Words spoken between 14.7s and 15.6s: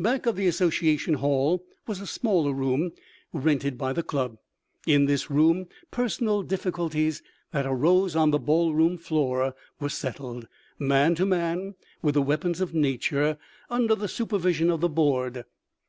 the board.